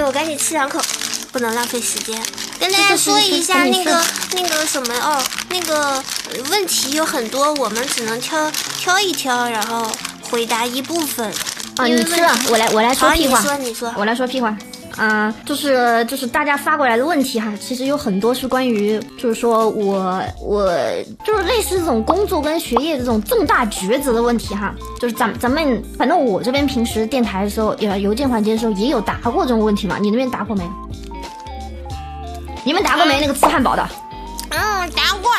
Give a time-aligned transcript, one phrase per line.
[0.00, 0.80] 以我赶紧吃两口，
[1.30, 2.20] 不能浪费时间。
[2.58, 6.02] 跟大家说一下那个那个什么哦，那个
[6.50, 9.90] 问题有很多，我们只能挑挑一挑，然后
[10.22, 11.32] 回答一部分。
[11.76, 14.56] 啊，你吃了，我来我来说屁话，你说你说，我来说屁话。
[14.96, 20.70] 嗯，就是就是大家发过来的问题哈，其实有很多是关于，就是说我我
[21.24, 30.68] 就是类似这种工作跟学业这种重大抉择的问题哈，就是咱咱们反正我这边平时电台的时候，也邮件环节的时候也有答过这种问题嘛，你那边答过没？
[32.64, 33.18] 你们答过没？
[33.20, 33.88] 那个吃汉堡的？
[34.50, 35.30] 嗯，答过，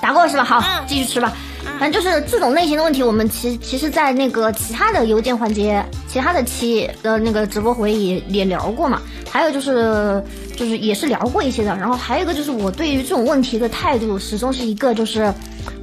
[0.00, 0.44] 答过是吧？
[0.44, 1.32] 好，继续吃吧。
[1.78, 5.84] 反正就是这种类型的问题，我们其其实，在那个其他的邮件环节、
[6.16, 9.02] 其他的期的那个直播回也也聊过嘛。
[9.28, 10.24] 还有就是，
[10.56, 11.76] 就是也是聊过一些的。
[11.76, 15.30] 然后还有一个就是，我对于这种问题的态度始终是一个，就是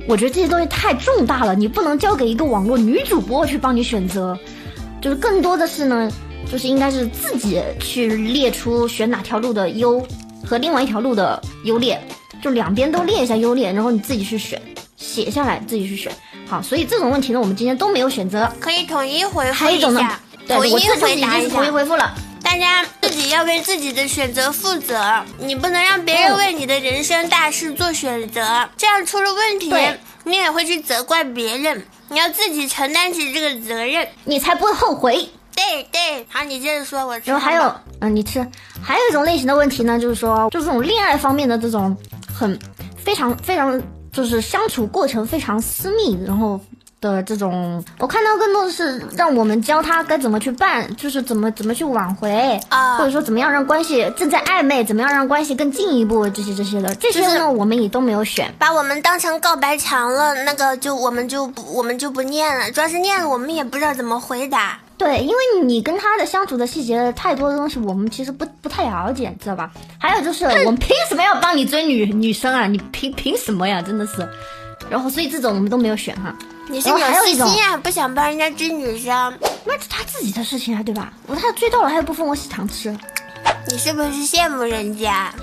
[0.08, 4.36] 我觉得这些东西太重大了，你不能交给一个网络女主播去帮你选择。
[5.00, 6.12] 就是更多的是呢，
[6.52, 10.04] 就是应该是自己去列出选哪条路的优
[10.44, 12.02] 和另外一条路的优劣，
[12.42, 14.60] 就两边都列一下优劣，然后你自己去选。
[14.96, 16.10] 写下来自己去选，
[16.48, 20.00] 好，所以这种问题呢，我们今天都没有选择，可以统一回复还有一种呢，
[20.48, 21.56] 统一回答一下。
[21.56, 22.14] 统一回复了，
[22.44, 29.74] 大家自己要为自己的选择负责，你不能让别人为你的人生大事做选择，这样出了问题，
[30.24, 35.30] 你也会去责怪别人，你要自己承担起这个责任，你才不会后悔。
[35.56, 37.18] 对对，好，你接着说，我。
[37.24, 38.46] 然后还有，嗯，你吃，
[38.82, 41.96] 还有一种类型的问题呢，就是说，就这种恋爱方面的这种，
[42.34, 42.60] 很
[42.98, 43.82] 非常非常。
[44.14, 46.62] 就是相处过程非常私密，然后
[47.12, 64.80] 的这种，我看到更多的是让我们教他该怎么去办，就是怎么怎么去挽回啊，或者说怎么样让关系正在暧昧，怎么样让关系更进一步，这些这些的，这些呢我们也都没有选，把我们当成告白墙了，那个就我们就不我们就不念了，主要是念了我们也不知道怎么回答。
[64.96, 69.72] 对，因为你跟他的相处的细节太多的东西，我们其实不不太了解，知道吧？
[69.98, 72.68] 还有就是，我们凭什么要帮你追女女生啊？
[72.68, 73.82] 你凭凭什么呀？
[73.82, 74.26] 真的是，
[74.90, 76.34] 然后所以这种我们都没有选哈。
[76.70, 77.78] 你是有私心啊？
[77.78, 79.38] 不想帮人家追女生？
[79.66, 81.14] 那是他自己的事情啊，对吧？
[81.28, 82.96] 我他追到了，他又不分我喜糖吃，
[83.68, 85.34] 你是不是羡慕人家？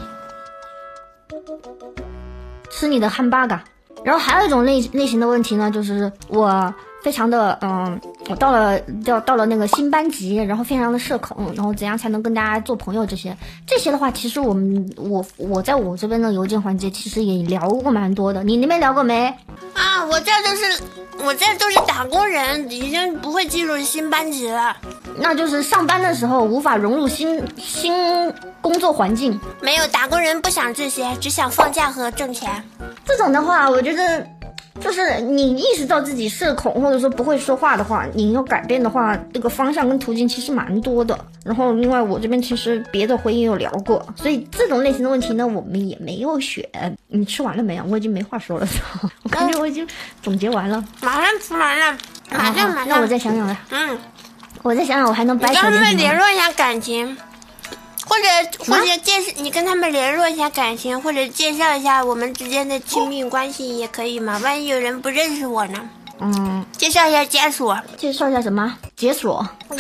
[2.71, 3.63] 吃你的汉巴嘎。
[4.03, 6.75] 然后还有一种类类型的问题呢，就是我。
[7.03, 7.99] 非常的嗯，
[8.31, 13.05] 我到了到到了那个新班级，然后非常的社恐，然后怎样才能跟大家做朋友？
[13.05, 13.37] 这些
[13.67, 18.45] 这些的话，其实我们我我在我这边的邮件环节其实也聊过蛮多的。
[18.45, 19.27] 你那边聊过没？
[19.75, 20.83] 啊，我这就是
[21.25, 24.77] 我这都是打工人，已经不会进入新班级了。
[25.17, 29.41] 那就是上班的时候无法融入新新工作环境。
[29.61, 32.63] 没有打工人不想这些，只想放假和挣钱。
[33.05, 34.25] 这种的话，我觉得。
[34.79, 41.19] 就是你意识到自己社恐或者说不会说话的话，你要改变的话，这个方向跟途径其实蛮多的。
[41.45, 46.65] 然后另外我这边其实别的回应有聊过，所以这种类型的问题呢，我们也没有选。
[47.09, 47.85] 你吃完了没有？
[47.89, 48.67] 我已经没话说了，
[49.23, 49.87] 我感觉我已经
[50.23, 50.85] 总结完了。
[51.01, 51.99] 马上吃完了，
[52.31, 52.89] 马上马上。
[52.89, 53.57] 那我再想想来。
[53.71, 53.99] 嗯，
[54.63, 55.71] 我再想想我还能掰扯点什么？
[55.71, 57.17] 跟他们联络一下感情。
[58.11, 64.37] 或者或者介绍你跟他们联络一下感情，或者介绍一下我们之间的亲密关系也可以嘛？
[64.39, 65.89] 万一有人不认识我呢？
[66.19, 67.73] 嗯，介绍一下家属。
[67.97, 68.77] 介绍一下什么？
[68.97, 69.47] 解锁。
[69.71, 69.77] 家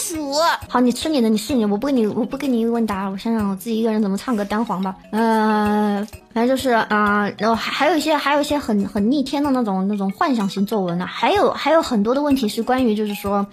[0.00, 0.32] 属。
[0.66, 3.06] 好，你吃你的，你吃你的，我不跟你，我不跟你问答。
[3.06, 4.96] 我想想，我自己一个人怎么唱个单簧吧。
[5.12, 11.06] 嗯，反正就是啊，然后还还有一些，还有一些很很逆天的那种那种幻想型作文呢。
[11.06, 13.46] 还有还有很多的问题是关于就是说。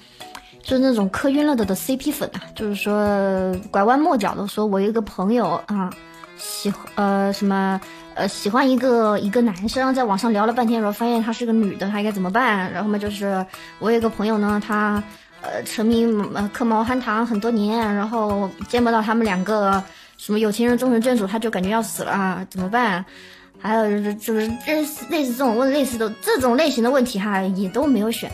[0.64, 5.90] 就是那种磕晕了的的 CP 粉啊，就是说拐弯抹角的说，我有一个朋友啊，
[6.38, 7.80] 喜呃什么
[8.14, 12.72] 呃喜欢一个一个男生，在网上聊了半天，然后发现他是个女的，他应该怎么办？
[12.72, 13.46] 然后嘛，就是
[13.80, 15.04] 我有一个朋友呢，他
[15.42, 19.84] 呃沉迷呃磕毛含糖很多年，然后见不到他们两个
[20.18, 23.04] 什么有情人终成眷属，他就感觉要死了啊，怎么办？
[23.60, 28.32] 还有就是就是类似类似这种问类似的这种类型的问题哈，也都没有选。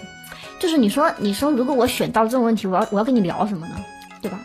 [0.59, 3.75] 就是你说，你说如果我选到这种问题，我要我要跟你聊什么呢？
[4.21, 4.39] 对吧？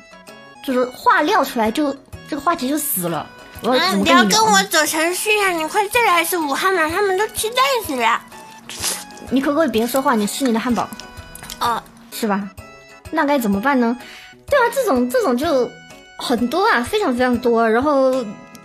[0.64, 1.92] 就是话撂出来就
[2.28, 3.26] 这个话题就死了。
[3.62, 5.50] 我要你要跟我走程序啊！
[5.50, 7.56] 你快再来一次武汉嘛，他们都期待
[7.86, 8.20] 死了。
[9.30, 10.14] 你可不可以别说话？
[10.14, 10.88] 你吃你的汉堡。
[11.60, 12.48] 哦，是吧？
[13.10, 13.96] 那该怎么办呢？
[14.48, 15.70] 对啊，这种这种就
[16.18, 17.68] 很多啊，非常非常多。
[17.68, 18.12] 然后。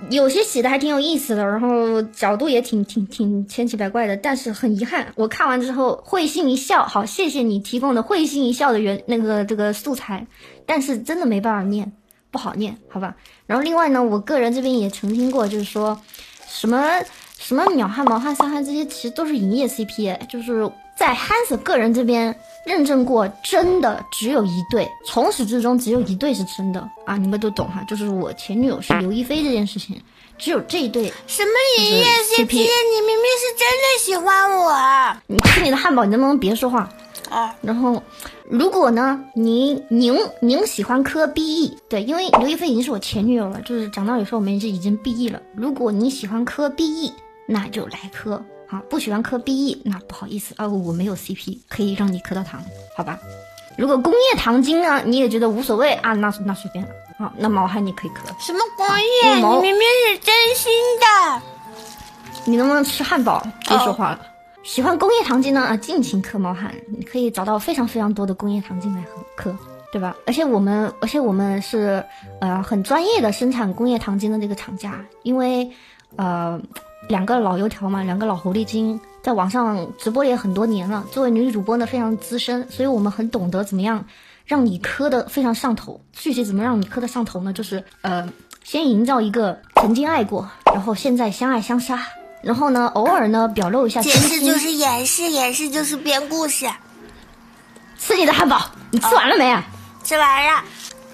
[0.09, 6.85] 有些写的还挺有意思的，然后角度也挺挺挺千奇百怪的，但是很遗憾，我看完之后会心一笑。
[6.85, 10.25] 好，谢谢你提供的会心一笑的原那个这个素材，
[10.65, 11.91] 但是真的没办法念，
[12.31, 13.15] 不好念，好吧。
[13.45, 15.99] 然后另外呢，我个人这边也澄清过，就是说
[16.47, 17.01] 什么
[17.37, 22.33] 什么秒汉、毛汉、三汉这些其实都是营业 CP，就是在 Hans 个人这边
[22.67, 27.17] 认证过，真的只有一对，从始至终只有一对是真的啊！
[27.17, 29.99] 你们都懂哈，就是我前女友是刘亦菲这件事情，
[30.37, 31.11] 只有这一对。
[31.25, 32.53] 什么爷爷 CP？
[32.53, 35.17] 你明明是真的喜欢我。
[35.27, 36.89] 你吃你的汉堡，你能不能别说话？
[37.29, 38.01] 啊，然后，
[38.49, 45.41] 如果呢，您您您喜欢磕 BE，对，因为刘亦菲已经是我前女友了，就是讲道理说我们是已经 BE 了。
[45.55, 47.11] 如果你喜欢磕 BE，
[47.45, 48.43] 那就来磕。
[48.69, 52.61] 好，不喜欢磕 BE，那不好意思啊，我没有 CP 可以让你磕到糖，
[52.97, 53.17] 好吧？
[53.77, 56.91] 如果工业糖精呢，你也觉得无所谓啊，那那随便了。
[57.17, 58.25] 好，那毛孩你可以磕。
[58.39, 58.85] 什么工
[59.23, 59.35] 业？
[59.35, 61.41] 你明明是真心的。
[62.43, 63.41] 你能不能吃汉堡？
[63.67, 64.19] 别说话了。
[64.63, 69.57] 喜欢工业糖精呢啊，尽情磕毛汗，你可以找到非常非常多的工业糖精来喝磕，
[69.93, 70.13] 对吧？
[70.25, 72.03] 而且我们，而且我们是
[72.41, 75.71] 呃很专业的生产工业糖精的这个厂家，因为
[76.17, 76.59] 呃。
[77.07, 81.05] 两个老油条嘛，两个老狐狸精，在网上直播也很多年了。
[81.11, 84.05] 作为女主播呢，非常资深，所以我们很懂得怎么样
[84.45, 86.01] 让你磕的非常上头。
[86.11, 87.53] 具体怎么让你磕的上头呢？
[87.53, 88.27] 就是呃，
[88.63, 92.01] 先营造一个曾经爱过，然后现在相爱相杀，
[92.41, 94.01] 然后呢，偶尔呢表露一下。
[94.01, 96.67] 解释就是掩饰，掩饰就是编故事。
[97.97, 99.63] 吃你的汉堡，你吃完了没？
[100.03, 100.63] 吃完了。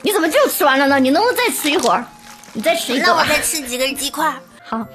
[0.02, 1.00] 你怎么就吃完了呢？
[1.00, 2.04] 你能不能再吃一会儿？
[2.52, 3.06] 你再吃一个。
[3.06, 4.34] 那我再吃几根鸡块。
[4.66, 4.86] 好。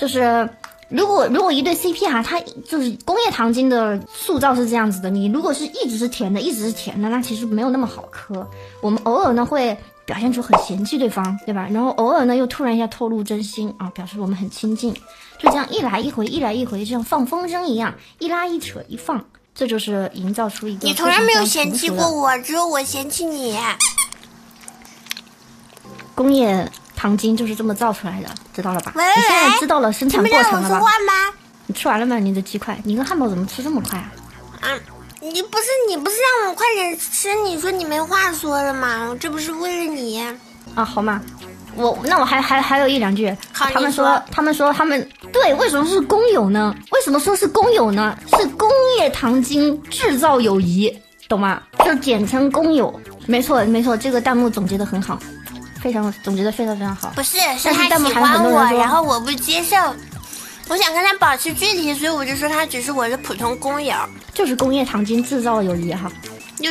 [0.00, 0.48] 就是，
[0.88, 5.10] 如果如果一对 CP 哈，它就是工业糖精的塑造是这样子的。
[5.10, 8.48] 你如果是一直是甜的，一直是甜的，那其实没有那么好磕。
[8.80, 9.76] 我们偶尔呢会
[10.06, 11.68] 表现出很嫌弃对方，对吧？
[11.70, 14.94] 然后偶尔呢又突然一下透露真心啊，表示我们很亲近。
[15.38, 19.22] 就这样一来一回，一来一回，就像放风筝一样，一拉一扯一放，
[19.54, 20.88] 这就是营造出一个。
[20.88, 23.54] 你从来没有嫌弃过我，只有我嫌弃你。
[26.14, 26.70] 工业。
[27.00, 28.92] 糖精就是这么造出来的，知道了吧？
[28.94, 30.82] 你现在知道了生产过程了吧？
[31.66, 32.18] 你吃完了吗？
[32.18, 34.12] 你的鸡块，你个汉堡怎么吃这么快啊？
[34.60, 34.68] 啊，
[35.22, 37.34] 你不是你不是让我快点吃？
[37.36, 39.16] 你说你没话说了吗？
[39.18, 40.20] 这不是为了你
[40.74, 40.84] 啊？
[40.84, 41.22] 好吗？
[41.74, 43.34] 我那我还还还有一两句。
[43.54, 46.74] 他们说他们说他们对，为什么是工友呢？
[46.90, 48.14] 为什么说是工友呢？
[48.36, 48.68] 是工
[48.98, 50.94] 业糖精制造友谊，
[51.30, 51.62] 懂吗？
[51.82, 53.00] 就简称工友。
[53.26, 55.18] 没错没错，这个弹幕总结的很好。
[55.82, 59.76] 非常总觉得非常非常好，不是是他喜欢我，然后我不接受，
[60.68, 63.94] 我想跟他保持距离，所以我就说他只是我的普通工友，
[64.34, 66.12] 就是工业糖精制造友谊哈，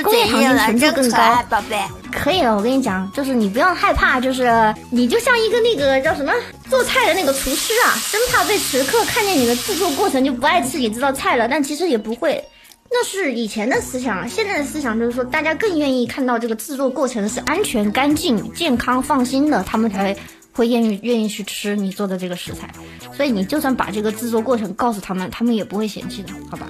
[0.04, 6.32] 工业糖精纯度更高，宝贝，可以了，我跟你讲，就是你不要害怕，就是你就像一个那个叫什么
[6.70, 12.44] 做菜的那个厨师啊，生怕被食客看见你的制作过程就不爱吃你这道菜了，但其实也不会。
[12.92, 20.16] 那是以前的思想，现在的思想就是说，大家更愿意看到这个制作过程是安全、干净、健康、放心的，他们才
[20.54, 22.70] 会愿意愿意去吃你做的这个食材。
[23.16, 26.68] 所以你就算把这个制作过程告诉他们，他们也不会嫌弃的，好吧？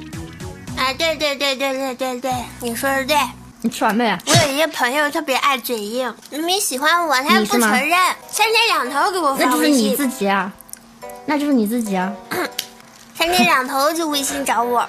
[0.77, 2.31] 啊，对对对对对对对，
[2.61, 3.15] 你说的对。
[3.61, 4.05] 你吃完没？
[4.25, 7.91] 我有一个朋友特别爱嘴硬，明明喜欢我，他又不承认，
[8.29, 9.49] 三天两头给我发微信。
[9.49, 10.53] 那就是你自己啊，
[11.25, 12.13] 那就是你自己啊，
[13.13, 14.87] 三天两头就微信找我。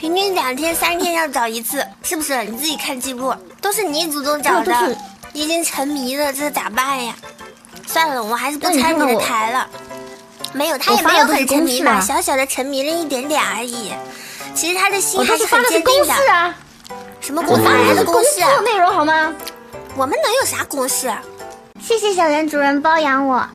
[0.00, 2.42] 平均两天三天要找一次，是不是？
[2.44, 4.96] 你自己看记录，都是你主动找的，
[5.34, 7.14] 已经沉迷了，这咋办呀？
[7.86, 9.68] 算了，我还是不拆你的台了。
[10.54, 13.92] 没有，他也没有很沉迷吧，小小的沉迷了一点点而已。
[14.54, 16.54] 其实他的心还是很坚定的。
[17.20, 17.62] 什么公司？
[17.62, 18.40] 哪的公司？
[18.64, 19.34] 内容好吗？
[19.98, 21.12] 我们能有啥公式？
[21.78, 23.46] 谢谢小袁主人包养我。